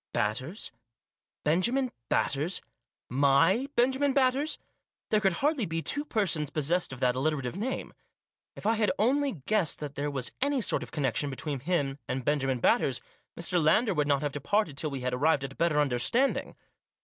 Batters? 0.13 0.71
Benjamin 1.43 1.91
Batters? 2.09 2.59
My 3.07 3.67
Benjamin 3.75 4.13
Batters? 4.13 4.57
There 5.11 5.19
could 5.19 5.33
hardly 5.45 5.67
be 5.67 5.83
two 5.83 6.05
persons 6.05 6.49
possessed 6.49 6.91
of 6.91 6.99
that 7.01 7.15
alliterative 7.15 7.55
name. 7.55 7.93
If 8.55 8.65
I 8.65 8.73
had 8.77 8.91
only 8.97 9.43
guessed 9.45 9.77
that 9.77 9.93
there 9.93 10.09
was 10.09 10.31
any 10.41 10.59
sort 10.59 10.81
of 10.81 10.89
connection 10.91 11.29
between 11.29 11.59
him 11.59 11.99
and 12.07 12.25
Benjamin 12.25 12.59
Batters, 12.59 12.99
Mr. 13.39 13.63
Lander 13.63 13.93
would 13.93 14.07
not 14.07 14.23
have 14.23 14.31
departed 14.31 14.75
till 14.75 14.89
we 14.89 15.01
had 15.01 15.13
arrived 15.13 15.43
at 15.43 15.53
a 15.53 15.55
better 15.55 15.79
understanding. 15.79 16.55